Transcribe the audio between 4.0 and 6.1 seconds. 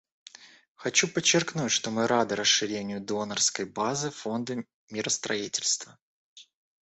Фонда миростроительства.